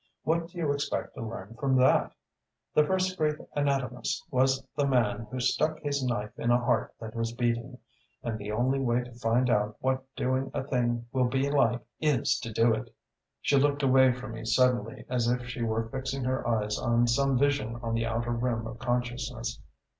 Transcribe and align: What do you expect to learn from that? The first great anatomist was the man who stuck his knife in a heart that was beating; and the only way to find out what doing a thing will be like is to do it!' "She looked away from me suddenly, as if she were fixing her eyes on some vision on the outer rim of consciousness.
What 0.23 0.47
do 0.47 0.57
you 0.57 0.71
expect 0.73 1.13
to 1.13 1.21
learn 1.21 1.55
from 1.59 1.75
that? 1.75 2.15
The 2.73 2.83
first 2.83 3.15
great 3.19 3.35
anatomist 3.55 4.23
was 4.31 4.65
the 4.75 4.87
man 4.87 5.27
who 5.29 5.39
stuck 5.39 5.79
his 5.81 6.03
knife 6.03 6.31
in 6.39 6.49
a 6.49 6.57
heart 6.57 6.95
that 6.99 7.13
was 7.15 7.33
beating; 7.33 7.77
and 8.23 8.39
the 8.39 8.51
only 8.51 8.79
way 8.79 9.03
to 9.03 9.11
find 9.13 9.47
out 9.47 9.77
what 9.79 10.03
doing 10.15 10.49
a 10.55 10.63
thing 10.63 11.05
will 11.11 11.27
be 11.29 11.51
like 11.51 11.81
is 11.99 12.39
to 12.39 12.51
do 12.51 12.73
it!' 12.73 12.91
"She 13.41 13.57
looked 13.57 13.83
away 13.83 14.11
from 14.11 14.31
me 14.31 14.43
suddenly, 14.43 15.05
as 15.07 15.27
if 15.27 15.45
she 15.45 15.61
were 15.61 15.87
fixing 15.87 16.23
her 16.23 16.47
eyes 16.47 16.79
on 16.79 17.05
some 17.05 17.37
vision 17.37 17.75
on 17.83 17.93
the 17.93 18.07
outer 18.07 18.31
rim 18.31 18.65
of 18.65 18.79
consciousness. 18.79 19.59